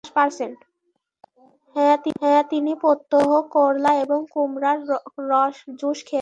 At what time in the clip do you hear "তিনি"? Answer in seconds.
2.43-2.71